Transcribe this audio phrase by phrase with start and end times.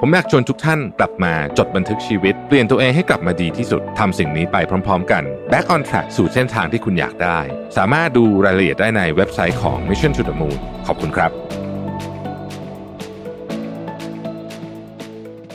[0.00, 4.56] ผมอยากชวนทุกท่านกลับมาจดบันทึกชีวิต เปลี่ยนตัวเองให้กลับมาดีที่สุดทำสิ่งนี้ไป
[4.86, 5.22] พร้อม ๆ กัน
[5.52, 7.38] Back on Track สู่เส้นทางที่คุณอยากได้
[7.76, 10.56] สามารถดูรายละเอียดได้ในเว็บไซต์ของ Mission to the Moon
[10.86, 11.30] ขอบคุณครับ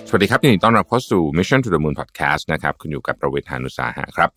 [0.07, 4.29] สวัสดีครับยินดีต้อนรับเข้าสู่ Mission to the Moon Podcast นะครับ คุณอยู่กับประเวทหานุสาหะครับ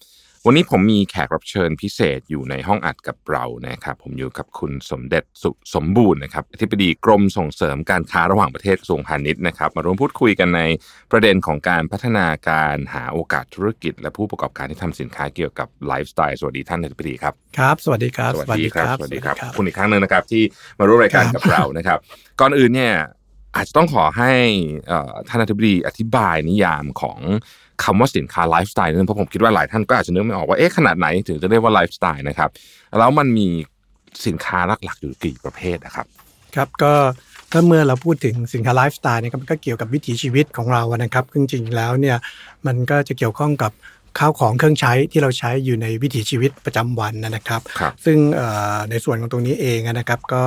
[0.46, 10.62] วันนี้ผมมีแขกรับเชิญพิเศษอยู่ในห้องอัดกับเรานะครับผมอยู่กับคุณสมเด็จสุสมบูรณ์นะครับอธิบดีกรมส่งเสริมการค้าระหว่างประเทศกระทรวงพาณิชย์นะครับ มาร่วมพูดคุยกันใน
[11.10, 19.20] ประเด็นของการพัฒนาการหาโอกาสธุรกิจ และผู้ประกอบการที่ทำสินค้าเกี่ยวกับไลฟ์สไตล์สวัสดีท่านอธิบดีครับครับสวัสดีครับสวัสดีครับสวัสดี
[19.56, 20.42] คุณอีกครั้งหนึ่งนะครับที่
[20.78, 21.98] มาร่วมรายการครับกับเรานะครับ
[22.40, 22.95] ก่อนอื่นเนี่ย
[23.55, 24.30] อาจจะต้องขอให้
[24.88, 27.19] เอ่อท่านอธิบดีอธิบายนิยามของ
[27.85, 32.51] คำว่าสินค้าไลฟ์สไตล์นึงเพราะผมคิดว่าหลายท่านก็อาจจะนึกไม่ออกว่าเอ๊ะขนาดไหนถึงจะเรียกว่าไลฟ์สไตล์นะครับ
[32.99, 33.49] แล้วมันมี
[34.27, 36.07] สินค้าหลักๆอยู่กี่ประเภทนะครับ
[36.57, 36.93] ครับก็
[37.52, 42.16] ถ้าเมื่อเราพูดถึงสินค้าไลฟ์สไตล์เนี่ยก็มันก็เกี่ยวกับวิถีชีวิตของเราอะนะครับซึ่งจริงๆแล้วเนี่ย
[42.66, 43.73] มันก็จะเกี่ยวข้องกับ
[44.19, 50.45] ข้าวของเครื่องใช้ที่เราใช้อยู่ในวิถีชีวิตประจำวันนะครับครับซึ่งเอ่อในส่วนของตรงนี้เองนะครับ ก็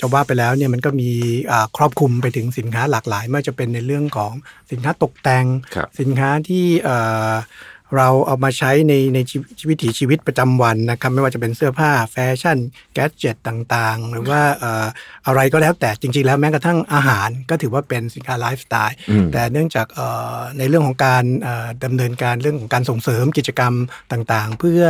[0.00, 1.10] จะว่าไปแล้วเนี่ยมันก็มี
[1.50, 4.32] อ่าครอบคลุมไปถึงสินค้าหลากหลายไม่ว่าจะเป็นในเรื่องของ
[4.70, 6.96] สินค้าตกแต่งครับสินค้าที่เอ่
[7.30, 7.32] อ
[7.96, 12.58] เราเอามาใช้ในในชีวิตวิถีชีวิตประจำวันนะครับ ไม่ว่าจะเป็นเสื้อผ้าแฟชั่น
[12.94, 14.86] gadget ต่างๆ หรือว่าเอ่อ
[15.26, 23.74] อะไรก็แล้วแต่จริง ๆ แล้วแม้กระทั่งอาหารก็ถือว่าเป็นสินค้าไลฟ์สไตล์อืมแต่เนื่องจากเอ่อในเรื่องของการเอ่อดำเนินการเรื่องของการส่งเสริมกิจกรรม
[24.12, 24.82] ต่างๆ เพื่อ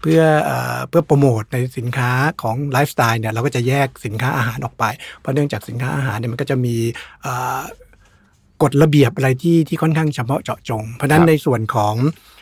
[0.00, 2.10] เพื่อเอ่อเพื่อโปรโมทในสินค้า
[2.42, 4.84] ของไลฟ์สไตล์เนี่ยเราก็จะแยกสินค้าอาหารออกไป
[5.20, 6.76] เพราะเนื่องจากสินค้าอาหารเนี่ยมันก็จะมี
[7.22, 7.60] เอ่อ
[8.62, 12.35] กฎระเบียบอะไรที่ที่ค่อนข้างเฉพาะเจาะจง เพราะฉะนั้นครับในส่วนของเออ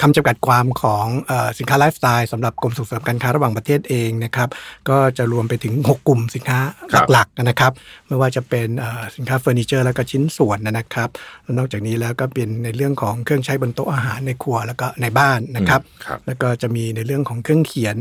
[0.00, 4.48] คำจำกัดความของเออสินค้าไลฟ์สไตล์สำหรับกรมส่งเสริมการค้าระหว่างประเทศเองนะครับ
[4.88, 6.60] ก็จะรวมไปถึง 6 กลุ่มสินค้า
[6.92, 7.72] ครับหลักๆนะครับ
[8.06, 11.08] ไม่ว่าจะเป็นเอ่อสินค้าเฟอร์นิเจอร์แล้วก็ชิ้นส่วนนะครับ
[11.42, 17.96] แล้วนอกจากนี้แล้วก็เป็นในเรื่องของเครื่องใช้บนโต๊ะอาหารในครัวแล้วก็ในบ้านนะครับครับแล้วก็จะมีในเรื่องของเครื่องเขียน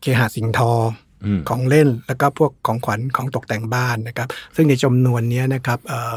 [0.00, 0.74] เคหะสิงทออ
[1.36, 6.16] มของเล่นแล้วก็พวกของขวัญของตกแต่งบ้านนะครับ ซึ่งในจำนวนเนี้ยนะครับเอ่อ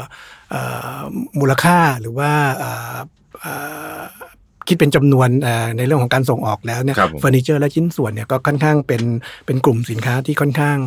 [0.51, 0.61] เอ่
[0.95, 0.99] อ
[1.39, 2.97] มูลค่าหรือว่าเอ่อ
[3.41, 3.53] เอ่
[3.97, 3.99] อ
[4.67, 9.01] คิดเป็นจำนวนเอ่อในเรื่องของการส่งออกแล้วเนี่ยครับผมเฟอร์นิเจอร์และชิ้นส่วนเนี่ยก็ค่อนข้างเป็น
[9.45, 10.77] เป็นกลุ่มสินค้าที่ค่อนข้าง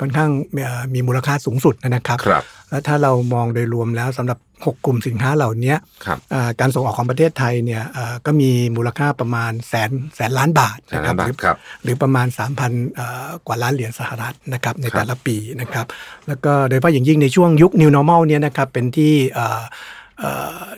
[0.00, 0.30] ค่อนข้าง
[0.64, 5.74] เอ่อมีมูลค่าสูงสุดนะครับครับแล้วถ้าเรามองโดยรวมแล้วสำหรับ 6 กลุ่มสินค้าเหล่านี้
[6.06, 12.26] ครับอ่าการส่งออกของประเทศไทยเนี่ยเอ่อก็มีมูลค่าประมาณแสนแสนล้านบาทแสนล้านบาทหรือครับหรือประมาณ
[12.62, 15.86] 3,000เอ่อกว่าล้านเหรียญสหรัฐนะครับในครับแต่ละปีนะครับ
[16.28, 19.64] แล้วก็โดยเฉพาะอย่างยิ่งในช่วงยุค New Normal เนี่ยนะครับเป็นที่เอ่อเอ่อ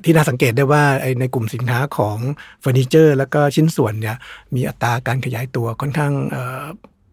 [0.04, 2.16] ที่น่าสังเกตได้ว่าไอ้ในกลุ่มสินค้าของ
[2.60, 4.16] เฟอร์นิเจอร์ แล้วก็ชิ้นส่วนเนี่ย
[4.54, 6.64] มีอัตราการขยายตัวค่อนข้างเอ่อ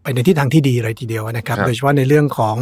[0.02, 2.56] ไปในทิศทางที่ดีเลยทีเดียวนะครับครับ โดยเฉพาะในเรื่องของ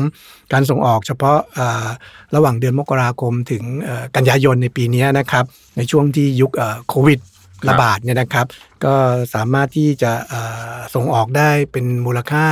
[0.53, 1.89] การส่งออกเฉพาะเอ่อ
[2.35, 5.45] ระหว่างเดือนมกราคมถึงเอ่อกันยายนในปีนี้นะครับ
[5.77, 7.21] ในช่วงที่ยุคเอ่อโควิด
[7.69, 8.47] ระบาดเนี่ยนะครับ
[8.85, 8.95] ก็
[9.35, 10.41] สามารถที่จะเอ่
[10.75, 12.45] อส่งออกได้เป็นมูลค่า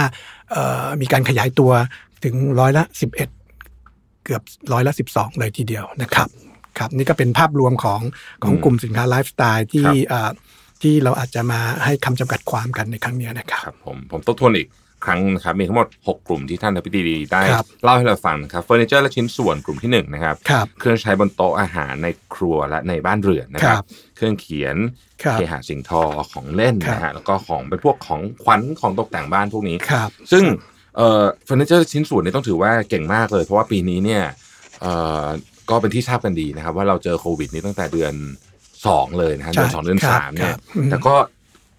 [0.52, 1.72] เอ่อมีการขยายตัว
[2.24, 4.42] ถึงร้อยละ 11 เกือบ
[4.72, 6.28] ร้อยละ 12 เลยทีเดียวนะครับ
[6.78, 8.00] ครับนี่ก็เป็นภาพรวมของ
[8.44, 10.30] ของอืมกลุ่มสินค้าไลฟ์สไตล์ที่ครับเอ่อ
[10.82, 14.68] ที่เราอาจจะมาให้คำจำกัดความกันในครั้งเนี้ยนะครับครับผมผมทบทวนอีก
[15.06, 24.76] ครั้งนะครับมีทั้งหมด 6 กลุ่มที่ท่านอธิบดีได้ครับเล่าให้เราฟังนะครับเฟอร์นิเจอร์และชิ้นส่วนกลุ่มที่1นะครับครับเครื่องใช้บนโต๊ะอาหารในครัวและในบ้านเรือนนะคครัรับบเครื่องเขียน
[25.22, 26.02] ครับเคหะสิ่งทอ
[26.32, 30.44] ของเล่นครับนะฮะแล้วก็ของเป็นพวกของขวัญของตกแต่งบ้านพวกนี้ครับซึ่ง
[30.96, 34.22] เอ่อเฟอร์นิเจอร์ชิ้นส่วนนี้ต้องถือว่าเก่งมากเลย เพราะว่าปีนี้เนี่ย
[34.80, 34.92] เอ่
[35.24, 35.26] อ
[35.70, 38.14] ก็เป็นที่ทราบกันดีนะครับ ว่าเราเจอโควิด นี้ตั้งแต่เดือน
[38.66, 41.14] 2เลยนะฮะใช่เดือนสองเดือนครับสามเนี่ยครับอืมแต่ก็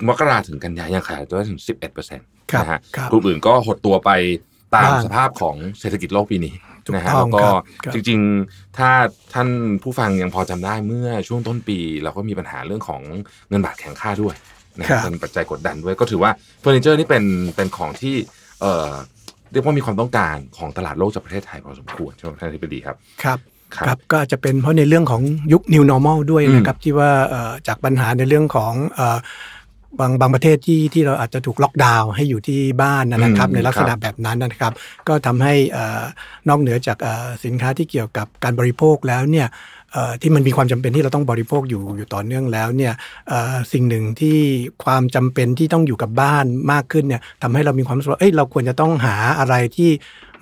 [0.08, 4.12] มกราถึงกันยายังขายตัวได้ถึง11เปอร์เซ็นต์ครับนะฮะครับกลุ่มอื่นก็หดตัวไป
[4.76, 6.54] ตามบ้างสภาพของเศรษฐกิจโลกปีนี้
[6.86, 8.90] ถูกนะฮะต้แล้องวก็ครับครับจริงๆ ถ้า
[9.34, 9.50] ท่าน
[9.84, 13.02] ผู้ฟังยังพอจำได้เมื่อช่วงต้นปี เราก็มีปัญหาเรื่องของ
[13.50, 14.36] เงินบาทแข็งค่าด้วย
[14.80, 17.24] นะครัฮะบเป็นปัจจัยกดดันด้วยก็ถือว่าเฟอร์นิเจอร์นี่เป็น
[17.56, 18.16] เป็นของที่
[18.62, 18.92] เอ่อ
[19.52, 23.40] เรียกว่ามีความต้องการของตลาดโลกจากประเทศไทยพอสมควรใช่ไหมท่านอธิบดีครับครับ
[23.76, 25.22] ครับครับก็อาจจะเป็นเพราะในเรื่องของ
[25.54, 29.18] ยุค New Normal ด้วยนะครับ ที่ว่าเอ่อจากปัญหาในเรื่องของเอ่อ
[30.00, 34.74] บางบางประเทศที่ที่เราอาจจะถูกล็อกดาวน์ให้อยู่ที่บ้านนะครับอืมในลักษณะครับแบบนั้นนะครับ
[35.08, 36.04] ก็ทำให้เอ่อ
[36.50, 39.79] นอกเหนือจากเอ่อสินค้าที่เกี่ยวกับการบริโภคแล้วเนี่ยเอ่อ
[40.22, 42.94] ที่มันมีความจำเป็นที่เราต้องบริโภคอยู่อยู่ต่อเนื่องแล้วเนี่ย
[43.30, 44.38] เอ่อสิ่งหนึ่งที่
[44.84, 49.90] ความจำเป็นที่ต้องอยู่กับบ้านมากขึ้นเนี่ยทำให้เรามีความรู้สึกว่าเอ้ยเราควรจะต้องหาอะไรที่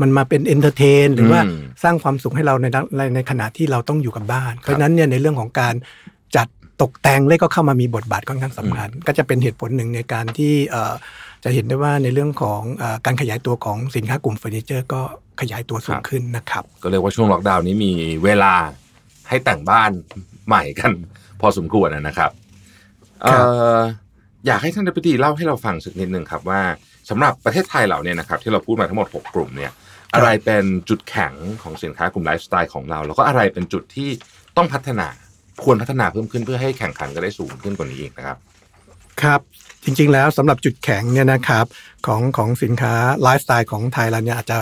[0.02, 2.66] มันมาเป็น entertain หรือว่าอืมสร้างความสุขให้เราใน
[2.98, 5.74] ในในขณะที่เราต้องอยู่กับบ้าน เพราะฉะนั้นเนี่ยในเรื่องของการ
[6.36, 6.48] จัด
[6.82, 10.94] ตกแต่งเลยก็เข้ามามีบทบาทค่อนข้างสำคัญ ก็จะเป็นเหตุผลหนึ่งในการที่เอ่อ
[11.44, 15.02] จะเห็นได้ว่าในเรื่องของเอ่อการขยายตัวของสินค้ากลุ่มเฟอร์นิเจอร์ก็
[15.42, 17.92] ขยายตัวสูงขึ้นนะครับ ก็เรียกว่าช่วงล็อกดาวน์นี้มี
[18.24, 18.54] เวลา
[19.30, 19.92] ให้แต่งบ้าน
[20.48, 20.92] ใหม่กัน
[21.42, 22.32] พอสมควรนะครับ
[23.22, 23.46] เอ่ครับ
[23.80, 23.82] อ
[24.48, 26.62] อยากให้ท่านดปตีเล่าให้เราฟังสักนิดนึงครับว่า
[27.10, 29.72] สำหรับประเทศไทยเราเนี่ยนะครับที่เราพูดมาทั้งหมด 6 กลุ่มเนี่ย
[30.14, 31.34] อะไรเป็นจุดแข็ง
[31.64, 34.10] ของสินค้ากลุ่มไลฟ์สไตล์ของเรา แล้วก็อะไรเป็นจุดที่
[34.58, 35.08] ต้องพัฒนา
[35.64, 38.38] ควรพัฒนาเพิ่มขึ้นเพื่อให้แข่งขันกันได้สูงขึ้นกว่านี้อีกนะครับ
[39.22, 39.42] ครับ
[39.84, 41.66] จริงๆแล้วสำหรับจุดแข็งเนี่ยนะครับ
[42.08, 44.60] ของของสินค้าไลฟ์สไตล์ของไทยเราเนี่ยอาจจะ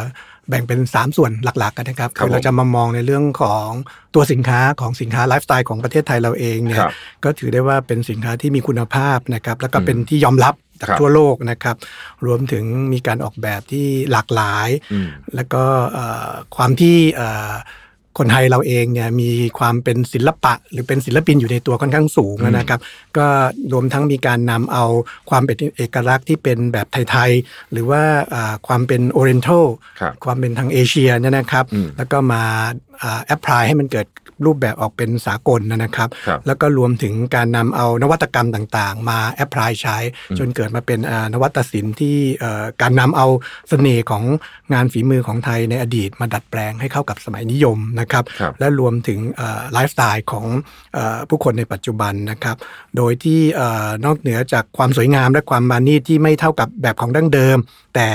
[0.50, 3.70] แบ่งเป็น 3 ส่วนหลักๆกันนะครับครับคือเราจะมามองในเรื่องของ
[4.16, 6.92] ตัวสินค้าของสินค้าไลฟ์สไตล์ของประเทศไทยเราเองเนี่คยรับ
[7.24, 11.76] ก็ถือได้ว่าเป็นสินค้าที่มีคุณภาพนะครับแล้วก็อืมเป็นที่ยอมรับจากครับทั่วโลกนะครับ
[12.26, 12.64] รวมถึง
[12.94, 15.64] มีการออกแบบที่หลากหลายอืมแล้วก็
[15.94, 17.54] เอ่อความที่เอ่อ
[18.18, 19.30] คนไทยเราเองเนี่ยมี
[19.60, 22.80] ความเป็นศิลปะ หรือเป็นศิลปินอยู่ในตัวค่อนข้างสูงอืมนะครับ
[23.18, 23.28] ก็
[23.74, 24.86] รวมทั้งมีการนำเอา
[25.30, 28.04] ความเป็นเอกลักษณ์ที่เป็นแบบไทยๆ หรือว่า
[28.34, 29.66] อ่าความเป็น oriental
[30.00, 32.44] ครับความเป็นทางเอเชียเนี่ยนะครับอืมแล้วก็มา
[33.26, 34.08] apply ให้มันเกิด
[34.46, 39.98] รูปแบบออกเป็นสากลนะครับครับแล้วก็รวมถึงการนำเอานวัตกรรมต่างๆ มา apply ใช้
[40.40, 43.28] จนเกิดมาเป็นอ่านวัตศิลป์ที่เอ่อการนำเอา
[43.70, 44.24] เสน่ห์ของ
[44.74, 49.20] งานฝีมือของไทยในอดีตมาดัดแปลงให้เข้ากับสมัยนิยมนะครับครับและรวมถึง
[49.72, 50.46] ไลฟ์สไตล์ของ
[50.94, 52.56] เออผู้คนในปัจจุบันนะครับ
[52.98, 57.58] โดยที่เอ่อนอกเหนือจากความสวยงามและความประณีตที่ไม่เท่ากับแบบของดั้งเดิม
[57.96, 58.10] แต่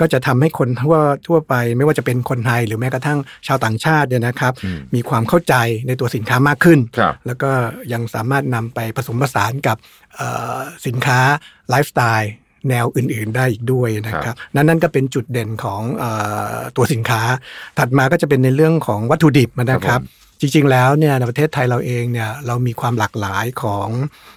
[0.00, 0.96] ก็จะทำให้คนทั่ว
[1.26, 5.54] ทั่วไป ไม่ว่าจะเป็นคนไทยหรือแม้กระทั่งชาวต่างชาติเนี่ยนะครับอืมมีความเข้าใจ
[5.86, 7.50] ในตัวสินค้ามากขึ้นครับแล้วก็
[7.92, 9.76] ยังสามารถนำไปผสมผสานกับ
[10.16, 10.56] เอ่อ
[10.86, 11.20] สินค้า
[11.68, 12.32] ไลฟ์สไตล์
[12.68, 16.04] แนวอื่น ๆ ได้อีกด้วยนะครับ นั่นนั่นก็เป็นจุดเด่นของเอ
[16.54, 17.22] อตัวสินค้า
[17.78, 24.35] ถัดมาก็จะเป็นในเรื่องของวัตถุดิบนะคครัรับบผมจริง ๆ แล้วเนี่ยในประเทศไทยเราเองเนี่ยเรามีความหลากหลายของเอ่อ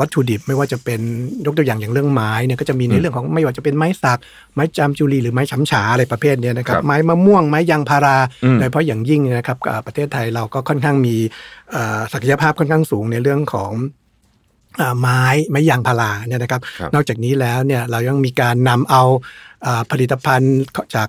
[0.00, 1.00] วัตถุดิบไม่ว่าจะเป็น
[1.46, 4.18] ยกตัวอย่างอย่างเรื่องไม้เนี่ยก็จะมีในเรื่องของไม่ว่าจะเป็นไม้สัก
[4.54, 11.14] ไม้จามจุลีหรือไม้ฉำฉาอะไรประเภทเนี้ยนะครับครับไม้มะม่วงไม้ยางพาราอืมโดยเฉพาะอย่างยิ่งนะครับอ่าประเทศไทยเราก็ค่อนข้างมี
[11.72, 13.72] เอ่อศักยภาพค่อนข้างสูงในเรื่องของ
[14.80, 19.02] อ่าไม้ไม้ยางพาราเนี่ยนะครับครับ นอกจากนี้แล้วเนี่ยเรายังมีการนำเอา
[19.66, 20.56] อ่าผลิตภัณฑ์
[20.96, 21.08] จาก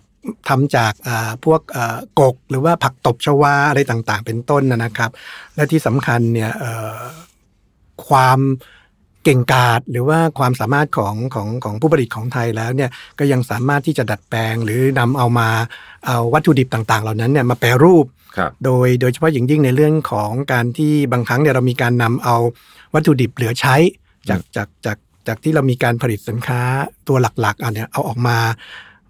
[0.50, 5.12] ทำจากอ่าพวกอ่ากก หรือว่าผักตบชวาอะไรต่างๆ เป็นต้นนะนะครับ
[5.56, 7.00] และที่สำคัญเนี่ยเอ่อ
[8.10, 8.40] ความ
[9.24, 12.90] เก่งกาจหรือว่าความสามารถของของของผู้ผลิตของไทยแล้วเนี่ย
[13.20, 15.50] ก็ยังสามารถที่จะดัดแปลง หรือนำเอามา
[16.06, 18.06] เอาวัตถุดิบต่างๆ เหล่านั้นเนี่ยมาแปรรูป
[18.38, 22.36] ครับโดยโดยเฉพาะอย่างยิ่งในเรื่องของการที่บางครั้งเนี่ยเรามีการนำเอา
[22.94, 23.76] วัตถุดิบเหลือใช้
[24.30, 26.62] จากจากจากจากที่เรามีการผลิตสินค้า
[27.08, 28.38] ตัวหลักๆอันเนี้ยเอาออกมา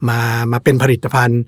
[0.09, 0.19] มา
[0.51, 1.41] มาเป็นผลิตภัณฑ์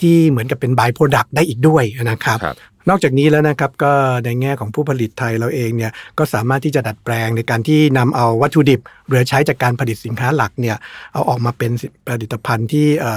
[0.00, 2.56] ที่เหมือนกับเป็น by-product ได้อีกด้วยนะครับครับ
[2.88, 3.92] นอกจากนี้แล้วนะครับก็
[4.24, 10.76] ในแง่ของผู้ผลิตไทยเราเองเนี่ยก็สามารถที่จะดัดแปลงในการที่นำเอาวัตถุดิบเหลือใช้จากการผลิตสินค้าหลักเนี่ย
[11.12, 11.70] เอาออกมาเป็น
[12.08, 13.12] ผลิตภัณฑ์ที่เอ่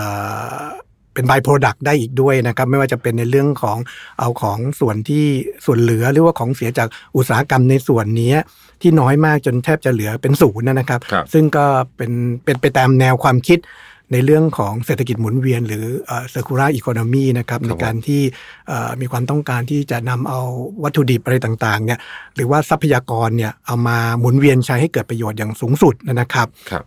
[0.56, 0.66] อ
[1.14, 3.78] เป็น by-product ได้อีกด้วยนะครับ ไม่ว่าจะเป็นในเรื่องของ
[4.20, 5.26] เอาของส่วนที่
[5.66, 8.34] ส่วนเหลือหรือว่าของเสียจากอุตสาหกรรมในส่วนนี้
[8.82, 11.66] ที่น้อยมากจนแทบจะเหลือเป็นศูนย์นะครับครับซึ่งก็
[11.98, 12.12] เป็น
[12.46, 13.60] เป็นไปตามแนวความคิด
[14.12, 15.86] ในเรื่องของเศรษฐกิจหมุนเวียน หรือ
[16.34, 18.22] circular economy นะครับครับในการที่
[18.68, 20.40] เอ่อมีความต้องการที่จะนำเอา
[20.84, 22.00] วัตถุดิบอะไรต่างๆเนี่ย
[22.36, 26.86] หรือว่าทรัพยากรเนี่ยเอามาหมุนเวียนใช้ให้เกิดประโยชน์อย่างสูงสุดนะครับครับ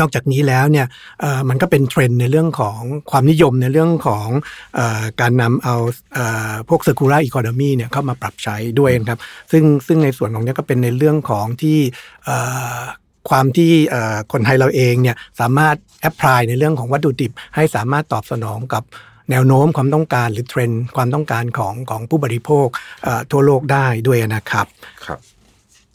[0.00, 0.86] นอกจากนี้แล้วเนี่ย
[1.20, 4.28] เอ่อมันก็เป็นเทรนด์ในเรื่องของความนิยมในเรื่องของ
[4.74, 5.76] เออการนำเอา
[6.14, 6.18] เอ
[6.50, 9.20] อพวก circular economy เนี่ยเข้ามาปรับใช้ด้วยนะครับ
[9.52, 11.78] ซึ่งซึ่งในส่วนของเนี้ก็เป็นในเรื่องของที่
[12.24, 12.36] เอ่
[12.78, 12.80] อ
[13.30, 18.82] ความที่เอ่อคนไทยเราเองเนี่ยสามารถแอพพลายในเรื่องของวัตถุดิบ ให้สามารถตอบสนองกับ
[19.30, 22.66] แนวโน้มความต้องการหรือเทรนด์ความต้องการของของผู้บริโภค
[23.04, 24.66] เอ่อทั่วโลกได้ด้วยนะครับ
[25.04, 25.18] ครับ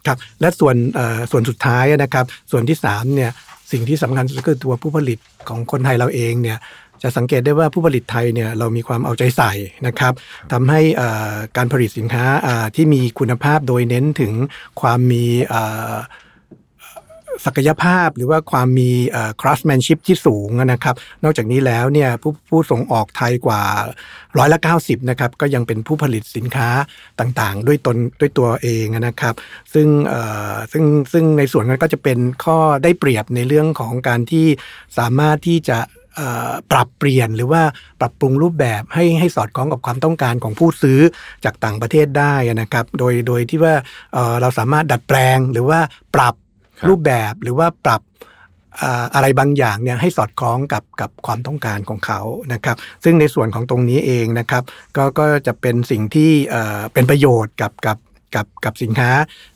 [0.06, 3.32] ครับและส่วนเอ่อส่วนสุดท้ายนะครับ ส่วนที่สามเนี่ย
[3.72, 6.58] สิ่งที่สำคัญสุดก็คือตัวผู้ผลิตของคนไทยเราเองเนี่ย
[7.04, 9.52] จะสังเกตได้ว่าผู้ผลิตไทยเนี่ยเรามีความเอาใจใส่
[9.88, 10.14] นะครับ
[10.52, 14.34] ทำให้เอ่อการผลิตสินค้าอ่าที่มีคุณภาพโดยเน้นถึง
[14.82, 15.62] ความมีเอ่
[15.92, 15.94] อ
[17.46, 18.92] ศักยภาพหรือว่าความมี
[19.42, 23.62] craftsmanship ที่สูงนะครับ นอกจากนี้แล้วเนี่ยผู้ผู้ส่งออกไทยกว่า
[24.38, 26.70] ร้อยละ90นะครับก็ยังเป็นผู้ผลิตสินค้า
[27.20, 29.36] ต่างๆ ด้วยตนด้วยตัวเองนะครับ
[29.74, 29.88] ซึ่ง
[30.72, 34.48] ซึ่งซึ่งในส่วนนั้นก็จะเป็นข้อได้เปรียบในเรื่องของการที่
[34.98, 35.80] สามารถที่จะ
[36.72, 37.62] ปรับเปลี่ยนหรือว่า
[38.00, 41.00] ปรับปรุงรูปแบบให้ให้สอดคล้องกับความต้องการของผู้ซื้อ
[41.46, 43.74] จากต่างประเทศได้นะครับ โดยโดยที่ว่า
[44.42, 45.80] เราสามารถดัดแปลงหรือว่า
[46.16, 46.36] ปรับ
[46.90, 48.02] รูปแบบหรือว่าปรับ
[49.14, 52.22] อะไรบางอย่างเนี่ยให้สอดคล้องกับกับความต้องการของเขา
[52.54, 54.64] นะครับ ซึ่งในส่วนของตรงนี้เองนะครับ
[54.98, 56.32] ก็ก็จะเป็นสิ่งที่
[56.94, 57.98] เป็นประโยชน์กับกับ
[58.36, 59.12] กับกับสินค้า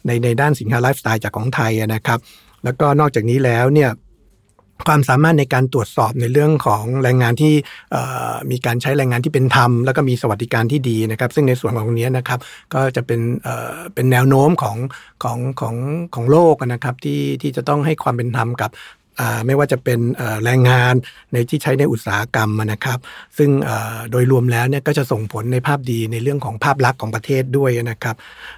[0.05, 2.19] ในในด้านสินค้าไลฟ์สไตล์จากของไทยนะครับ
[2.63, 3.89] แล้วก็นอกจากนี้แล้วเนี่ย
[4.87, 7.53] ความสามารถในการตรวจสอบในเรื่องของแรงงานที่
[8.51, 12.39] มีการใช้แรงงานที่เป็นธรรม แล้วก็มีสวัสดิการที่ดีนะครับ ซึ่งในส่วนของตรงนี้นะครับ
[12.73, 13.21] ก็จะเป็น
[13.93, 14.77] เป็นแนวโน้มของ
[15.23, 15.75] ของของ
[16.15, 18.69] ของโลกนะครับที่ที่จะต้องให้ความเป็นธรรมกับ
[19.45, 19.99] ไม่ว่าจะเป็น
[20.43, 20.93] แรงงาน
[21.33, 22.99] ในที่ใช้ในอุตสาหกรรมนะครับ
[23.37, 23.49] ซึ่ง
[24.11, 28.15] โดยรวมแล้วเนี่ยก็จะส่งผลในภาพดีในเรื่องของภาพลักษณ์ของประเทศด้วยนะครับ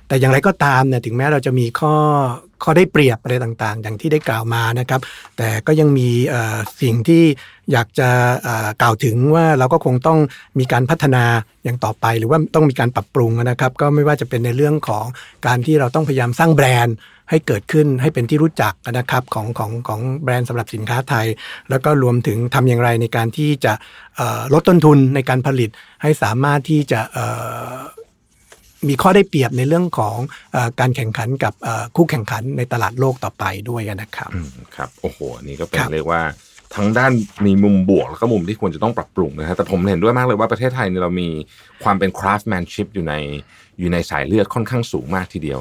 [0.08, 1.94] แต่อย่างไรก็ตามเนี่ยถึงแม้เราจะมีข้อ
[2.64, 5.02] ข้อได้เปรียบอะไรต่างๆ อย่างที่ได้กล่าวมานะครับ
[5.38, 6.10] แต่ก็ยังมี
[6.82, 7.24] สิ่งที่
[7.72, 8.10] อยากจะ
[8.44, 10.20] เอ่อกล่าวถึงว่าเราก็คงต้อง
[10.60, 11.24] มีการพัฒนา
[11.64, 15.06] อย่างต่อไป หรือว่าต้องมีการปรับปรุงนะครับ ก็ไม่ว่าจะเป็นในเรื่องของ
[15.48, 16.96] การที่เราต้องพยายามสร้างแบรนด์
[17.30, 21.28] ให้เกิดขึ้นให้เป็นที่รู้จักนะครับของของของแบรนด์สำหรับสินค้าไทย
[21.70, 23.74] แล้วก็รวมถึงทำอย่างไรในการที่จะ
[24.16, 25.70] เอ่อลดต้นทุนในการผลิต
[26.02, 27.26] ให้สามารถที่จะเอ่
[27.74, 27.78] อ
[28.88, 30.18] มีข้อได้เปรียบในเรื่องของ
[30.54, 36.22] เออการแข่งขันกับเอ่อคู่แข่งขันในตลาดโลกต่อไปด้วยนะครับอืมครับ โอ้โหอันนี่ก็เป็นครับเรียกว่า
[36.76, 37.12] ทั้งด้าน
[37.46, 41.30] มีมุมบวกแล้วก็มุมที่ควรจะต้องปรับปรุงนะฮะแต่ผมเห็นด้วยมากเลยว่าประเทศไทยเนี่ยเรามี
[41.84, 43.14] ความเป็น craftsmanship อยู่ใน
[43.80, 45.60] อยู่ในสายเลือดค่อนข้างสูงมากทีเดียว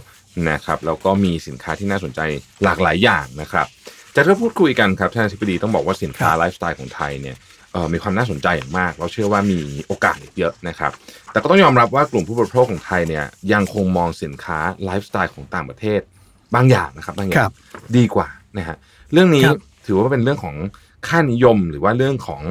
[0.51, 2.21] นะครับแล้วก็มีสินค้าที่น่าสนใจ
[2.65, 3.67] หลากหลายอย่างนะครับ
[4.15, 7.37] จะเริ่มพูดคุยกันครับท่านอธิบดีต้องบอกว่าสินค้าครับไลฟ์สไตล์ของไทยเนี่ย
[7.73, 10.93] เอ่อมีความน่าสนใจอย่างมาก เราเชื่อว่ามีโอกาสอีกเยอะนะครับ
[11.33, 16.01] แต่ก็ต้องยอมรับว่ากลุ่มผู้บริโภคของไทยเนี่ยยังคงมองสินค้าไลฟ์สไตล์ของต่างประเทศ
[16.55, 17.51] บางอย่างนะครับบางอย่าง
[17.97, 18.77] ดีกว่านะฮะ
[19.13, 20.57] เรื่องนี้ครับถือว่าเป็นเรื่องของ
[21.07, 22.43] ค่านิยมหรือว่าเรื่องของ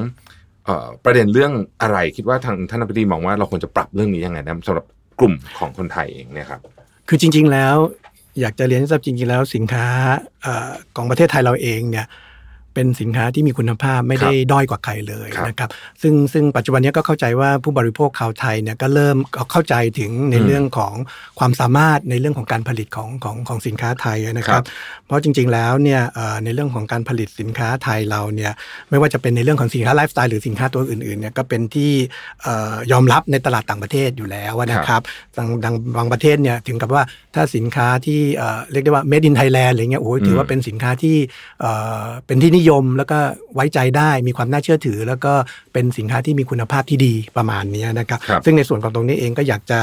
[0.68, 1.52] ออประเด็นเรื่อง
[1.82, 4.86] อะไรคิดว่าทางท่านอภิดีมองว่าเราควรจะปรับเรื่องนี้ยังไงนะสำหรับ
[5.20, 6.62] กลุ่มของคนไทยเองเนี่ยครับ
[7.08, 7.76] คือจริง ๆ แล้ว
[8.40, 9.86] อยากจะเรียนทราบจริง ๆ แล้วสินค้า
[10.46, 10.48] อ
[10.96, 12.06] ของประเทศไทยเราเองเนี่ย
[12.78, 15.70] เป็นสินค้าที่มีคุณภาพไม่ได้ด้อยกว่าใครเลยครับนะครับ
[16.02, 19.18] ซึ่งซึ่งปัจจุบันนี้ก็เข้าใจว่าผู้บริโภคชาวไทยเนี่ยก็เริ่ม
[19.52, 20.94] เข้าใจถึงในอืมเรื่องของ
[21.40, 24.68] ความสามารถในเรื่องของการผลิตของของของสินค้าไทยนะคครัรับบ
[25.06, 28.52] เพราะจริง ๆแล้วเนี่ยเอ่อในเรื่องของการผลิตสินค้าไทยเราเนี่ย
[28.90, 31.92] ไม่ว่าจะเป็นในเรื่องของสินค้าไลฟ์สไตล์หรือสินค้าตัวอื่นๆเนี่ยก็เป็นที่
[32.44, 35.02] เอ่อยอมรับในตลาดต่างประเทศอยู่แล้วนะครับ
[35.38, 37.04] ดังดังบางประเทศเนี่ยถึงกับว่า
[37.36, 41.18] ถ้าสินค้าที่เอ่อเรียกได้ว่า made in Thailand อะไรเงี้ยโอ้ยถือว่าเป็นสินค้าที่
[41.62, 43.20] เอ่อเป็นที่นิยมแล้วก็
[43.56, 45.34] ไว้ใจได้มีความน่าเชื่อถือ แล้วก็
[45.74, 49.80] เป็นสินค้าที่มีคุณภาพที่ดีประมาณนี้นะครับครับซึ่งในส่วนของตรงนี้เองก็อยากจะ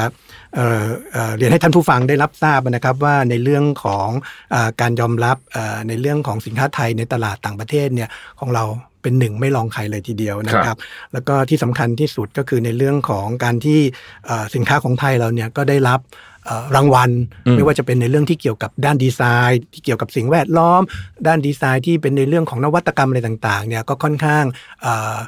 [0.55, 4.09] เอ่อเอ่อเรียนให้ท่านผู้ฟังได้รับทราบนะครับว่าในเรื่องของ
[4.51, 8.09] เออการยอมรับเอ่อในเรื่องของสินค้าไทยในตลาดต่างประเทศเนี่ย
[8.41, 8.65] ของเรา
[9.03, 10.79] เป็นหนึ่งไม่รองใครเลยทีเดียวนะคครัรับบ
[11.13, 13.81] แล้วก็ที่สำคัญที่สุดก็คือในเรื่องของการที่
[14.27, 16.34] เอ่อสินค้าของไทยเราเนี่ยก็ได้รับเอ่อ
[16.77, 17.11] รางวัล
[17.47, 20.83] อืมไม่ว่าจะเป็นในเรื่องที่เกี่ยวกับด้านดีไซน์ ที่เกี่ยวกับสิ่งแวดล้อม
[21.27, 24.45] ด้านดีไซน์ที่เป็นในเรื่องของนวัตกรรมอะไรต่างๆเนี่ยก็ค่อนข้าง
[24.83, 25.19] เอ่อ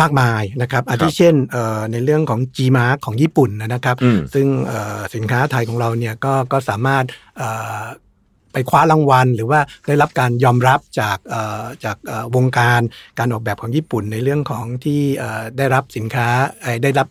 [0.00, 7.04] มากมายนะครับอาทิเช่นเอ่อในเรื่องของ G Mark ของญี่ปุ่นนะครับอืมซึ่งเอ่อสินค้าไทยของเราเนี่ยก็ก็สามารถ
[7.36, 7.48] เอ่
[7.80, 7.82] อ
[8.52, 12.80] ไปคว้ารางวัล หรือว่าได้รับการยอมรับจากเอ่อจากเอ่อวงการ
[13.18, 16.28] การออกแบบของญี่ปุ่น ในเรื่องของที่เอ่อได้รับสินค้า
[16.62, 17.08] เอ่อได้รับ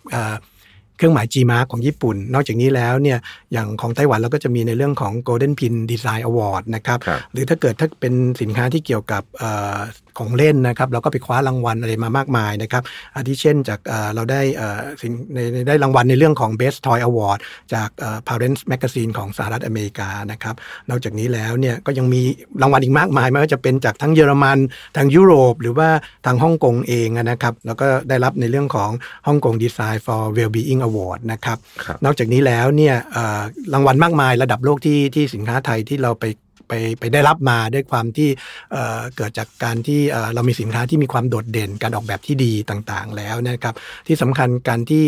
[1.01, 3.19] เอ่อเครื่องหมาย G Mark ของญี่ปุ่น นอกจากนี้แล้วเนี่ย
[3.53, 9.43] อย่างของไต้หวันเราก็จะมีในเรื่องของ Golden Pin Design Award นะครับครับหรือถ้าเกิดถ้าเป็นสินค้าที่เกี่ยวกับเอ
[9.75, 9.77] อ
[10.19, 12.83] ของเล่นนะครับเราก็ไปคว้ารางวัลอะไรมามากมายนะครับ
[13.15, 17.39] อาทิเช่นจากเอ่อเราได้เอ่อสินในในได้รางวัลในเรื่องของ Best Toy Award
[17.73, 20.55] จากเอ่อ Parents Magazine ของสหรัฐอเมริกานะครับ
[20.89, 22.21] นอกจากนี้แล้วเนี่ยก็ยังมี
[22.61, 24.57] รางวัลอีกมากมายไม่ว่าจะเป็นจากทั้งเยอรมัน
[24.97, 25.89] ทางยุโรป หรือว่า
[26.25, 28.89] ทางฮ่องกงเองนะครับแล้วก็ได้รับในเรื่องของ
[29.27, 33.41] ฮ่องกง Design for Wellbeing Award นะครับครับนอกจากนี้แล้วเนี่ยเอ่อ
[33.73, 36.25] รางวัลมากมายระดับโลกที่ที่สินค้าไทยที่เราไป
[36.71, 38.29] ไปไปได้รับมาด้วยความที่
[38.71, 43.75] เเกิดจากการที่เเรามีสินค้าที่มีความโดดเด่นการออกแบบที่ดีต่างๆ แล้วนะครับ
[44.07, 45.03] ที่สำคัญการที่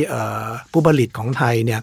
[0.72, 1.82] ผู้ผลิตของไทยเนี่ย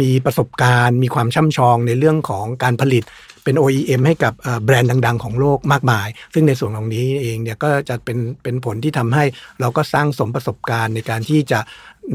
[0.00, 3.04] มีประสบการณ์ มีความช่ำชองในเรื่องของการผลิต
[3.46, 9.24] เป็น OEM ให้กับเอ่อแบรนด์ดัง ๆ ของโลกมากมาย ซึ่งในส่วนของนี้เองเนี่ยก็จะเป็นเป็นผลที่ทำให้
[9.60, 11.60] เราก็สร้างสมประสบการณ์ในการที่จะ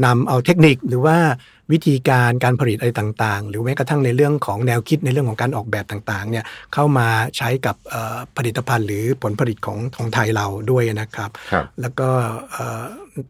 [0.04, 1.16] นำเอาเทคนิคหรือว่า
[1.72, 12.08] วิธีการการผลิตอะไรต่างๆ หรือแม้กระทั่งในเรื่องของแนวคิดในเรื่องของการออกแบบต่างๆเนี่ยเข้ามาใช้กับเอ่อผลิตภัณฑ์ หรือผลผลิตของของไทยเราด้วยนะครับครับแล้วก็
[12.52, 12.84] เอ่อ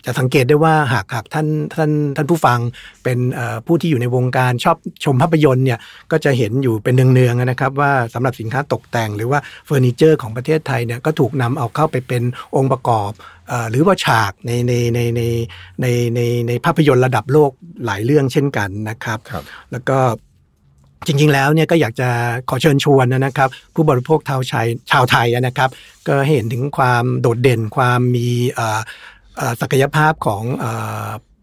[0.07, 2.59] จะสังเกตได้ว่าหากหากท่านท่านท่านผู้ฟัง
[3.05, 5.79] เป็นเอ่อผู้ที่อยู่ในวงการชอบชมภาพยนตร์เนี่ย
[6.13, 12.23] ก็จะเห็นอยู่เป็นเนืองๆนะครับว่าสำหรับสินค้าตกแต่ง หรือว่าเฟอร์นิเจอร์ของประเทศไทยเนี่ยก็ถูกนำเอาเข้าไปเป็น
[12.57, 13.11] องค์ประกอบ
[13.49, 15.23] เอ่อหรือว่าฉากในในในใน
[15.81, 17.51] ในในในภาพยนตร์ระดับโลก
[17.85, 19.99] หลายเรื่องเช่นกันนะครับครับแล้วก็
[21.07, 22.09] จริงๆ แล้วเนี่ยก็อยากจะ
[22.49, 25.71] ขอเชิญชวนนะครับ ผู้บริโภคชาวไทยชาวไทยนะครับ
[26.07, 28.81] ก็ให้เห็นถึงความโดดเด่นความมีเอ่อเอ่อ
[29.61, 30.67] ศักยภาพของอ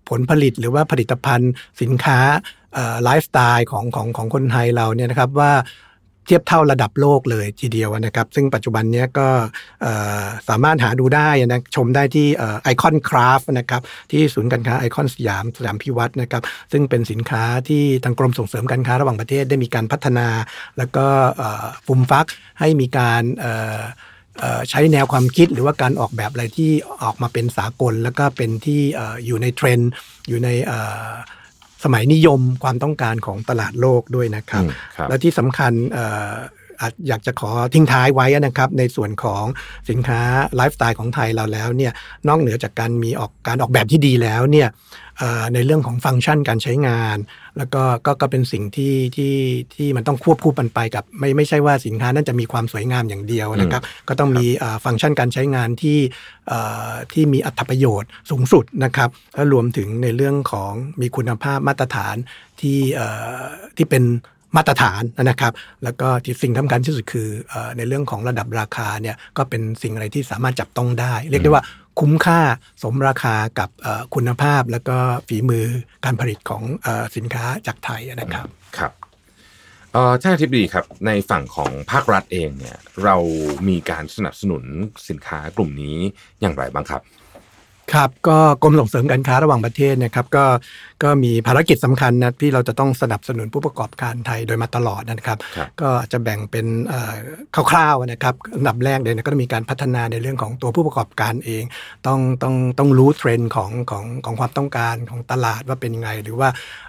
[0.10, 2.20] ผลผลิตหรือว่าผลิตภัณฑ์สินค้า
[3.04, 5.54] ไลฟ์สไตล์ของของของคนไทยเราเนี่ยนะครับว่า
[6.26, 9.28] เทียบเท่าระดับโลกเลยทีเดียวนะครับ ซึ่งปัจจุบันนี้ก็
[10.50, 12.28] สามารถหาดูได้นะชมได้ที่
[12.64, 13.82] ไอคอนคราฟนะครับ
[14.12, 20.28] ที่ศูนย์การค้าไอคอนสยามสยามพิวัตรนะครับ ซึ่งเป็นสินค้าที่ทางกรมส่งเสริมการค้าระหว่างประเทศได้มีการพัฒนา
[20.78, 21.06] แล้วก็
[21.36, 22.26] เอ่มฟัก
[22.60, 26.72] ให้มีการเใช้แนวความคิดหรือว่าการออกแบบอะไรที่
[27.04, 29.92] ออกมาเป็นสากล แล้วก็เป็นที่เอ่ออยู่ในเทรนด์
[30.28, 31.12] อยู่ในเอ่อ
[31.84, 36.34] สมัยนิยมความต้องการของตลาดโลกด้วยนะครับอืมครับและที่สำคัญเอ่อ
[36.82, 39.44] อาจอยากจะขอทิ้งท้ายไว้นะครับในส่วนของ
[39.90, 40.22] สินค้า
[40.56, 41.92] ไลฟ์สไตล์ของไทยเราแล้วเนี่ย
[42.28, 45.09] นอกเหนือจากการมีออกการออกแบบที่ดีแล้วเนี่ยเอ่อ
[45.54, 47.18] ในเรื่องของฟังก์ชันการใช้งาน
[47.58, 49.36] แล้วก็ก็ก็เป็นสิ่งที่ที่
[49.76, 55.98] ที่มันต้องควบคู่กันไปกับ ไม่ไม่ใช่ว่าสินค้านั้นจะมีความสวยงามอย่างเดียวนะครับ ก็ต้องมีเอ่อฟังก์ชันการใช้งานที่
[56.48, 56.60] เอ่
[56.90, 62.16] อที่มีอัตประโยชน์สูงสุดนะครับและรวมถึงในเรื่องของมีคุณภาพมาตรฐาน
[62.62, 63.08] ที่เอ่
[63.40, 63.44] อ
[63.78, 64.06] ที่เป็น
[64.58, 71.64] มาตรฐานนะครับ แล้วก็ที่สิ่งสำคัญที่สุดคือเอ่อในเรื่องของระดับราคาเนี่ยก็เป็นสิ่งอะไรที่สามารถจับต้องได้ เรียกได้ว่า
[72.00, 72.40] คุ้มค่า
[72.84, 73.70] สมราคากับ
[74.16, 75.66] คุณภาพแล้วก็ฝีมือ
[76.06, 76.64] การผลิตของ
[77.16, 78.92] สินค้าจากไทยนะครับครับ
[80.22, 83.16] ท่านอธิบดีครับในฝั่งของภาครัฐเองเนี่ยเรา
[83.70, 84.64] มีการสนับสนุน
[85.10, 85.98] สินค้ากลุ่มนี้
[86.42, 87.02] อย่างไรบ้างครับ
[87.94, 90.46] ครับก็กรมส่งเสริมการค้าระหว่างประเทศนะครับก็
[91.04, 97.14] ก็มีภารกิจสำคัญนะที่เราจะต้องสนับสนุนผู้ประกอบการไทยโดยมาตลอดนะครับครับก็จะแบ่งเป็นเอ่อ
[97.72, 101.64] คร่าวๆนะครับอันดับแรกเลยนะก็ต้องมีการพัฒนาในเรื่องของตัวผู้ประกอบการเอง
[102.08, 106.50] ต้องต้องต้องรู้เทรนด์ของของของความต้องการของตลาดว่าเป็นยังไง หรือว่า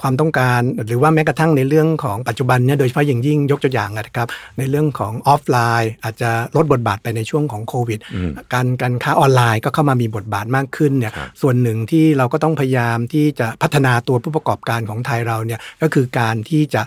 [0.00, 4.28] ความต้องการ หรือว่าแม้กระทั่งในเรื่องของปัจจุบันเนี่ยโดยเฉพาะอย่างยิ่งยกตัวอย่างนะครับ
[4.58, 16.82] ในเรื่องของออฟไลน์ อาจจะลดบทบาทไปในช่วงของโควิดอืมการการค้าออนไลน์ก็เข้ามามีบทบาทมากขึ้นเนี่ยครับส่วนหนึ่งที่เราก็ต้องพยายามที่จะพัฒนาตัวผู้ประกอบการของไทยเราเนี่ยก็คือการที่จะ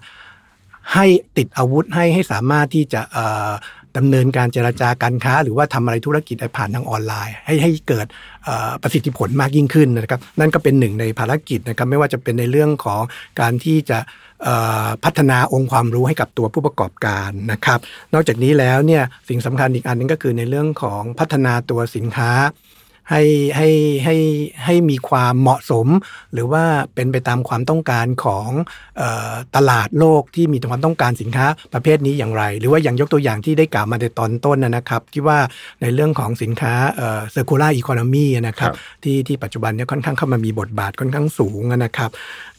[0.93, 1.06] ให้
[1.38, 3.52] ติดอาวุธให้ให้สามารถที่จะเอ่อ
[3.97, 8.07] ดำเนินการเจรจาการค้า หรือว่าทำอะไรธุรกิจผ่านทางออนไลน์ ให้ให้เกิด
[8.81, 13.01] ประสิทธิผลมากยิ่งขึ้นนะครับ นั่นก็เป็นหนึ่งในภารกิจนะครับไม่ว่าจะเป็นในเรื่องของ
[13.39, 13.99] การที่จะ
[15.03, 17.79] พัฒนาองค์ความรู้ให้กับตัวผู้ประกอบการนะครับ
[18.13, 22.31] นอกจากนี้แล้วเนี่ยสิ่งสำคัญอีกอันหนึงก็คือในเรื่องของพัฒนาตัวสินค้า
[23.12, 23.24] ให้
[23.56, 23.70] ให้
[24.06, 24.15] ให้
[24.65, 25.88] ให้มีความเหมาะสม
[26.34, 26.63] หรือว่า
[26.96, 28.50] เป็นไปตามความต้องการของ
[28.98, 35.39] เออตลาดโลกที่มีความต้องการสินค้าประเภทนี้อย่างไร หรือว่าอย่างยกตัวอย่างที่ได้กล่าวมาในตอนต้นนะนะครับ ที่ว่า
[35.82, 42.12] ในเรื่องของสินค้าเอ่อ circular economy นะครับครับที่ที่ปัจจุบันเนี่ยค่อนข้างเข้ามามีบทบาทค่อนข้างสูงนะครับ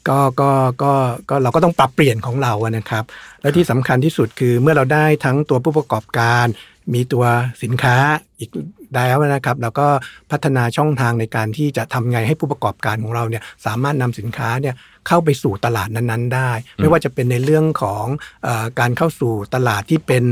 [0.09, 0.51] ก็ก็
[0.83, 0.93] ก็
[1.31, 3.05] ก็เราก็ต้องปรับเปลี่ยนของเราอะนะครับ
[3.43, 6.47] และที่สำคัญที่สุดคือเมื่อเราได้ทั้งตัวผู้ประกอบการ
[6.95, 7.25] มีตัว
[7.63, 7.97] สินค้า
[8.41, 8.51] อีก
[8.95, 9.87] แล้วนะครับ แล้วก็
[10.31, 14.75] พัฒนาช่องทางในการที่จะทำไงให้ผู้ประกอบการของเราเนี่ยสามารถนำสินค้าเนี่ย
[15.09, 18.05] เข้าไปสู่ตลาดนั้นๆ ได้ ไม่ว่าจะเป็นในเรื่องของ
[18.45, 20.25] เออการเข้าสู่ตลาดที่เป็น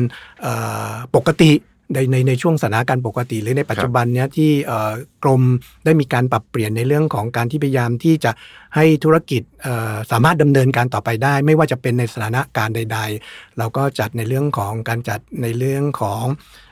[0.43, 0.53] เอ่
[0.91, 1.53] อปกติ
[1.95, 4.93] ในในในช่วงสถานการณ์ปกติ หรือในปัจจุบันเนี้ยที่เอ่อ
[5.25, 5.43] กรม
[5.85, 8.31] ได้มีการปรับเปลี่ยนในเรื่องของการที่พยายามที่จะ
[8.77, 16.25] ให้ธุรกิจเอ่อสามารถดำเนินการต่อไปได้ ไม่ว่าจะเป็นในสถานการณ์ใด ๆ เราก็จัดในเรื่องของการจัดในเรื่องของ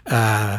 [0.09, 0.15] เอ
[0.49, 0.51] อ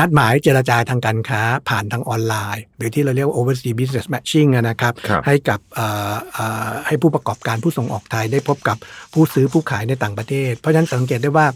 [0.00, 8.76] นัดหมายเจรจาทางการค้าผ่านทางออนไลน์ หรือที่เราเรียกว่า overseas business matching อะนะครับครับให้กับเอ่อเอ่อให้ผู้ประกอบการผู้ส่งออกไทยได้พบกับ
[9.12, 11.46] ผู้ซื้อผู้ขายในต่างประเทศ เพราะฉะนั้นสังเกตได้ว่า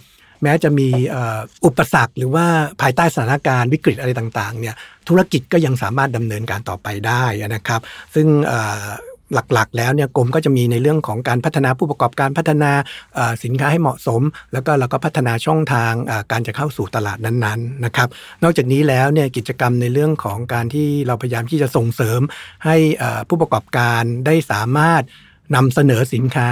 [0.42, 0.88] แม้จะมี
[1.64, 2.46] อุปสรรคหรือว่า
[2.81, 4.74] ภายใต้สถานการณ์วิกฤตอะไรต่างๆเนี่ย
[5.09, 7.24] ธุรกิจก็ยังสามารถดำเนินการต่อไปได้
[7.55, 7.81] นะครับ
[8.14, 8.26] ซึ่ง
[9.35, 12.72] หลักๆ แล้วเนี่ยกรมก็จะมีในเรื่องของการพัฒนาผู้ประกอบการพัฒนา
[13.44, 14.22] สินค้าให้เหมาะสม
[14.53, 15.92] แล้วก็เราก็พัฒนาช่องทาง
[16.33, 18.09] การจะเข้าสู่ตลาดนั้นๆนะครับ
[18.42, 22.20] นอกจากนี้แล้วเนี่ยกิจกรรมในเรื่องของการที่เราพยายามที่จะส่งเสริม
[22.64, 22.76] ให้
[23.29, 25.03] ผู้ประกอบการได้สามารถ
[25.55, 26.50] นำเสนอสินค้า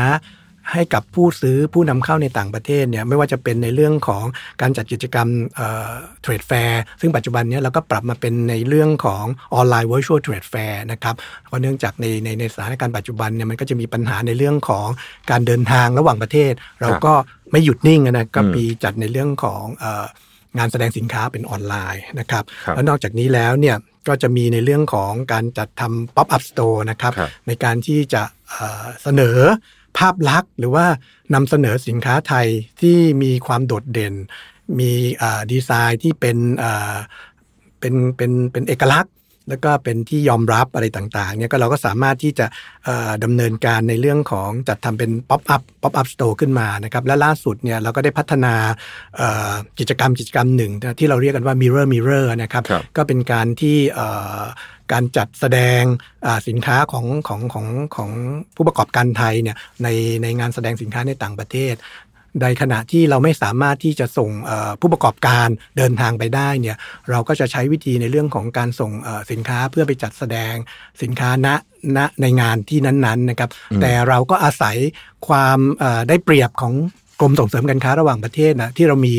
[0.72, 4.24] ให้กับผู้ซื้อผู้นำเข้าในต่างประเทศเนี่ยไม่ว่าจะเป็นในเรื่องของ
[4.61, 11.14] การจัดกิจกรรมเทรดแฟร์ซึ่งปัจจุบันเนี้เราก็ปรับมาเป็นในเรื่องของออนไลน์ virtual trade fair นะครับ
[11.46, 14.88] เพราะเนื่องจากในในในสถานการณ์ปัจจุบันเนี่ยมันก็จะมีปัญหาในเรื่องของ
[15.31, 17.12] การเดินทางระหว่างประเทศ เราก็
[17.50, 20.07] ไม่หยุดนิ่งนะก็มีจัดในเรื่องของเอ่อ
[20.59, 23.76] งานแสดงสินค้าเป็นออนไลน์นะครับครับแล้วนอกจากนี้แล้วเนี่ย
[24.09, 29.38] ก็จะมีในเรื่องของการจัดทำ pop up store นะครับครับในการที่จะเอ่อเสนอ
[29.98, 30.87] ภาพลักษณ์ หรือว่า
[31.34, 32.46] นำเสนอสินค้าไทย
[32.80, 34.14] ที่มีความโดดเด่น
[34.78, 36.96] มีเอ่อดีไซน์ที่เป็นเอ่อ
[37.80, 39.12] เป็นเป็นเป็นเอกลักษณ์
[39.50, 42.46] แล้วก็เป็นที่ยอมรับอะไรต่างๆเนี่ยก็เราก็สามารถที่จะ
[42.84, 48.54] เอ่อดำเนินการในเรื่องของจัดทำเป็น pop up pop up store ขึ้นมานะครับและล่าสุดเนี่ยเราก็ได้พัฒนา
[49.16, 54.06] เอ่อกิจกรรมกิจกรรมหนึ่งที่เราเรียกกันว่า mirror mirror นะครับครับก็เป็นการที่เอ่
[54.38, 54.42] อ
[54.92, 55.83] การจัดแสดง
[56.27, 58.11] อ่าสินค้าของของของของ
[58.57, 59.88] ผู้ประกอบการไทยเนี่ยใน
[60.22, 61.77] ในงานแสดงสินค้าในต่างประเทศ
[62.42, 66.77] ในขณะที่เราไม่สามารถที่จะส่งเอ่อผู้ประกอบการเดินทางไปได้เนี่ย
[67.11, 70.55] เราก็จะใช้วิธีในเรื่องของการส่งเอ่อสินค้าเพื่อไปจัดแสดง
[71.03, 71.48] สินค้าณ
[71.96, 74.77] ณในงานที่นั้นๆนะครับอืมแต่เราก็อาศัย
[75.29, 76.74] ความเอ่อได้เปรียบของ
[77.20, 79.14] กรมส่งเสริมการค้าระหว่างประเทศนะที่เรามี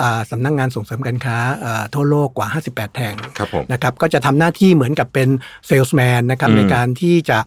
[0.00, 5.28] อ่าสำนักงานส่งเสริมการค้าเอ่อทั่วโลกกว่า 58 แห่งครับผมนะครับก็จะทำหน้าที่เหมือนกับเป็น
[5.66, 7.38] เซลส์แมนนะครับอืมในการที่จะ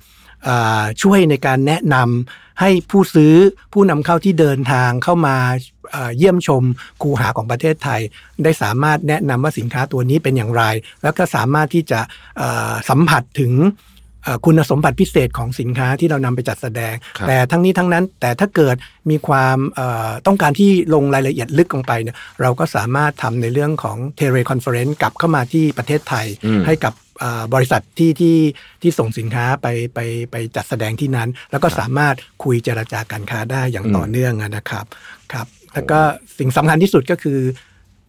[0.47, 3.33] อ่าช่วยในการแนะนำให้ผู้ซื้อ
[3.73, 5.37] ผู้นำเข้าที่เดินทางเข้ามา
[5.95, 6.63] อ่าเยี่ยมชม
[7.01, 8.01] คูหาของประเทศไทย
[8.43, 10.63] ได้สามารถแนะนำว่าสินค้าตัวนี้เป็นอย่างไร
[11.03, 11.99] แล้วก็สามารถที่จะ
[12.41, 13.92] อ่าสัมผัสถึงเอ่อ
[14.45, 18.75] คุณสมบัติพิเศษของสินค้าที่เรานำไปจัดแสดงครับแต่ทั้งนี้ทั้งนั้นแต่ถ้าเกิด
[19.09, 28.37] มีความเอ่อต้องการที่ลงรายละเอียดลึกลงไปเนี่ยเราก็สามารถทำในเรื่องของ teleconference กลับเข้ามาที่ประเทศไทยอืมให้กับอ่าบริษัทที่ที่
[28.81, 29.99] ที่ส่งสินค้าไปไป
[30.31, 34.85] ไปจัดแสดงที่นั้น แล้วก็สามารถคุยเจรจาการค้าได้อย่างอืมต่อเนื่องอะนะครับ
[35.31, 35.99] ครับแล้วก็
[36.39, 37.39] สิ่งสำคัญที่สุดก็คือ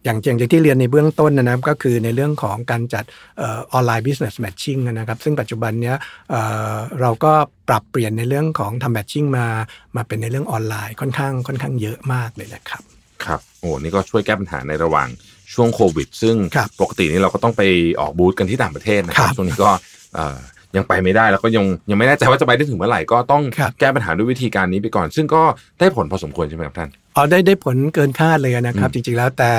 [0.05, 3.03] อย่างอย่างที่เรียนในเบื้องต้นนะครับก็คือในเรื่องของการจัด
[3.39, 3.45] อ
[3.77, 5.95] อนไลน์ business matching นะครับ ซึ่งปัจจุบันเนี้ย
[6.29, 6.41] เอ่
[6.73, 7.33] อเราก็
[7.69, 9.47] ปรับเปลี่ยนในเรื่องของทำ matching มา
[9.95, 12.83] มาเป็นในเรื่องออนไลน์ค่อนข้างค่อนข้างเยอะมากเลยนะครับ
[13.25, 15.07] ครับโอ้นี่ก็ช่วยแก้ปัญหาในระหว่าง
[15.53, 17.61] ช่วงโควิด ซึ่งครับปกตินี่เราก็ต้องไป
[17.99, 19.69] ออกบูธกันที่ต่างประเทศนะครัครับบช่วงนี้ก็
[20.15, 20.37] เอ่อ
[20.77, 25.43] ยังไปไม่ได้แล้วก็ยังยังไม่แน่ใจว่าจะไปได้ถึงเมื่อไหร่ก็ต้องครับแก้ปัญหาด้วยวิธีการนี้ไปก่อน ซึ่งก็
[25.79, 29.51] ได้ผลพอสมควรใช่ไหมครับท่านอ๋อได้ได้ผลเกินคาดเลยนะครับ จริงๆแล้วแต่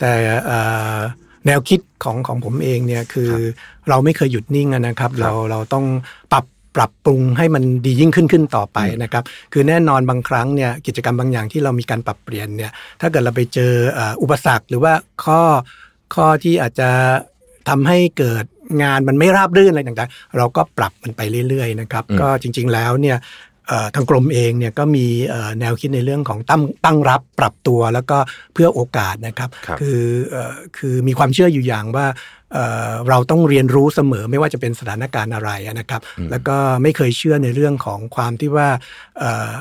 [0.00, 0.12] แต่
[0.46, 0.58] เอ่
[0.96, 0.98] อ
[1.46, 3.32] แนวคิดของของผมเองเนี่ยคือ
[3.88, 5.86] เราไม่เคยหยุดนิ่งอะนะครับ เราเราต้อง
[6.32, 6.44] ปรับ
[6.76, 14.92] ปรับปรุงให้มันดียิ่งขึ้นขึ้นต่อไปนะครับ คือแน่นอนบางครั้งเนี่ยกิจกรรมบางอย่างที่เรามีการปรับเปลี่ยนเนี่ยถ้าเกิดเราไปเจอเอ่ออุปสรรคหรือว่า
[15.24, 15.40] ข้อ
[16.14, 16.90] ข้อที่อาจจะ
[17.68, 18.44] ทำให้เกิด
[18.82, 23.22] งานมันไม่ราบรื่นอะไรต่างๆ เราก็ปรับมันไปเรื่อยๆนะครับอืมก็จริงๆแล้วเนี่ยเอ่อ
[23.94, 28.18] ทางกรมเองเนี่ยก็มีเอ่อแนวคิดในเรื่องของตั้งตั้งรับปรับตัวแล้วก็
[28.54, 29.84] เพื่อโอกาสนะครับครับอ
[30.30, 32.06] เอ่อคือมีความเชื่ออยู่อย่างว่า
[32.52, 36.00] เอ่อเราต้องเรียนรู้เสมอไม่ว่าจะเป็นสถานการณ์อะไรนะครับ
[36.30, 38.68] แล้วก็ไม่เคยเชื่อในเรื่องของความที่ว่า
[39.18, 39.52] เอ่อ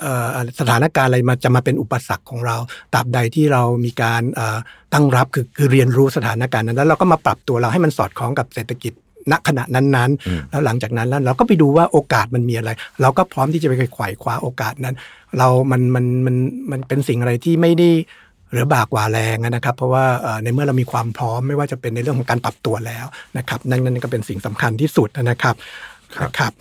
[0.00, 0.28] เอ่อ
[0.60, 2.56] สถานการณ์อะไรมาจะมาเป็นอุปสรรคของเรา
[2.94, 4.58] ตราบใดที่เรามีการเอ่อ
[4.92, 8.92] ตั้งรับคือคือเรียนรู้สถานการณ์นั้นแล้วเราก็มาปรับตัวเราให้มันสอดคล้องกับเศรษฐกิจ
[9.30, 12.70] ณขณะนั้นอืมๆแล้วหลังจากนั้นแล้วเราก็ไปดูว่าโอกาสมันมีอะไร
[13.02, 14.94] เราก็พร้อมที่จะไปไขว่คว้าโอกาสนั้น
[15.38, 16.36] เรามันมันมัน
[16.70, 17.90] มันเป็นสิ่งอะไรที่ไม่ได้
[18.50, 23.06] เหรือบากกว่าแรงนะครับ เพราะว่าเอ่อในเมื่อเรามีความพร้อมไม่ว่าจะเป็นในเรื่องของการปรับตัวแล้ว
[23.38, 25.54] นะครับ นั่นนั่นก็เป็นสิ่งสำคัญที่สุดนะครับ
[26.16, 26.52] ครับนะครับ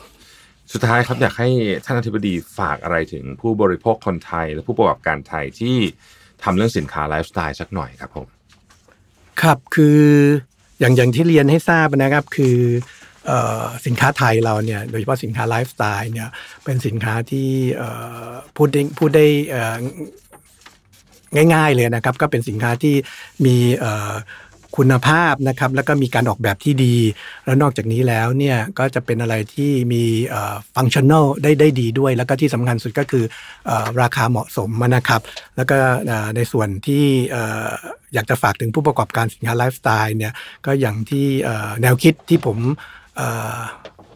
[0.73, 1.49] สุดท้ายครับอยากให้
[1.85, 5.75] ท่านอธิบดีฝากอะไรถึงผู้บริโภคคนไทย และผู้ประกอบการไทยที่
[6.43, 8.27] ทำเรื่องสินค้าไลฟ์สไตล์สักหน่อยครับผม
[9.41, 10.01] ครับคือ
[10.79, 12.57] อย่างอย่างที่เรียนให้ทราบนะครับ คือ
[13.29, 13.31] อ
[13.85, 16.29] สินค้าไทยเราเนี่ยโดยเฉพาะสินค้าไลฟ์สไตล์เนี่ย
[16.63, 17.49] เป็นสินค้าที่
[18.55, 19.27] พูดได้พูดได้
[21.53, 22.95] ง่าย ๆเลยนะครับ ก็เป็นสินค้าที่
[23.45, 23.85] มีอ
[24.77, 26.95] คุณภาพนะครับแล้วก็มีการออกแบบที่ดี
[27.45, 30.03] แล้วนอกจากนี้แล้วเนี่ยก็จะเป็นอะไรที่มี
[30.75, 33.25] ฟังชั่น a ลได้ได้ดีด้วย แล้วก็ที่สำคัญสุดก็คือ
[33.69, 35.21] อราคาเหมาะสมนะครับ
[35.55, 35.77] แล้วก็
[36.35, 37.05] ในส่วนที่
[38.13, 40.33] อยากจะฝากถึงผู้ประกอบการสินค้าไลฟ์สไตล์เนี่ย
[40.65, 41.25] ก็อย่างที่
[41.81, 42.57] แนวคิดที่ผม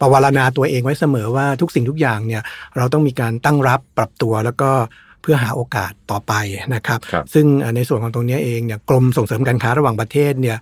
[0.00, 2.42] ประวารณาตัวเองไว้เสมอว่าทุกสิ่งทุกอย่างเนี่ย
[2.76, 4.70] เราต้องมีการตั้งรับปรับตัวแล้วก็
[5.22, 6.32] เพื่อหาโอกาสต่อไป
[6.74, 10.58] นะครับครับซึ่งเอ่อในส่วนของตรงนี้เองเนี่ยกรมส่งเสริมการค้าระหว่างประเทศเนี่ย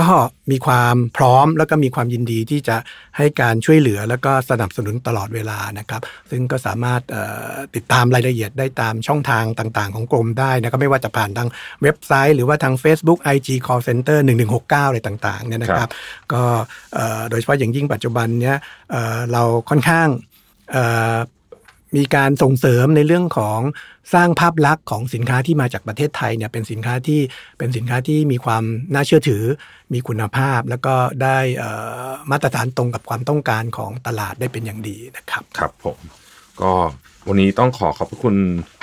[0.00, 0.10] ก็
[0.50, 2.76] มีความพร้อมแล้วก็มีความยินดีที่จะ
[3.16, 11.48] ให้การช่วยเหลือแล้วก็สนับสนุนตลอดเวลานะครับ ซึ่งก็สามารถเอ่อติดตามรายละเอียดได้ตามช่องทางต่างๆ ของกรมได้นะครับไม่ว่าจะผ่านทาง
[11.82, 14.18] เว็บไซต์ หรือว่าทาง Facebook IG Call Center
[14.54, 15.92] 1169 อะไรต่างๆเนี่ยนะคครัรับบ
[16.32, 16.42] ก็
[16.94, 18.56] เอ่อโดยเฉพาะอย่างยิ่งปัจจุบันเนี้ย
[18.90, 20.08] เอ่อเราค่อนข้าง
[20.72, 20.84] เอ่
[21.14, 21.16] อ
[21.96, 23.60] มีการส่งเสริมในเรื่องของ
[24.14, 27.20] สร้างภาพลักษณ์ของสินค้าที่มาจากประเทศไทยเนี่ยเป็นสินค้าที่
[27.58, 29.44] เป็นสินค้าที่มีความน่าเชื่อถือ
[29.92, 31.38] มีคุณภาพ แล้วก็ได้
[32.30, 35.98] มาตรฐานตรงกับความต้องการของตลาดได้เป็นอย่างดีนะครับ ครับผม
[36.60, 36.72] ก็
[37.28, 38.36] วันนี้ต้องขอขอบพระคุณ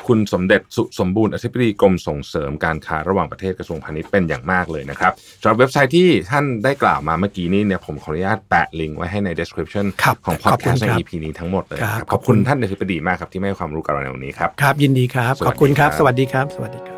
[0.07, 16.97] คุณสมเด็จสุสมบูรณ์อธิบดีกรมส่งเสริมการค้าระหว่างประเทศกระทรวงพาณิชย์เป็นอย่างมากเลยนะครับสำหรับเว็บไซต์ที่ท่านได้กล่าวมาเมื่อกี้นี้เนี่ยผมขออนุญาตแปะลิงก์ไว้ให้ใน description ครับของขอบคุณ podcast ในครับ EP นี้ทั้งหมดเลยครับนะครับขขออบบคุคุณณท่านอธิบดีมากครับที่ให้ความรู้กับเราในวันนี้ครับครับ ยินดีครับสวัสดีขอบคุณครับครับ สวัสดีครับ สวัสดีครับ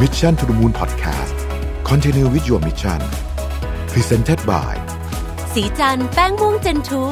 [0.00, 1.34] Mission to the Moon Podcast
[1.90, 3.00] Continue with your mission
[3.92, 4.74] Presented by
[5.52, 7.02] สีจันแป้งม่วงเจนทู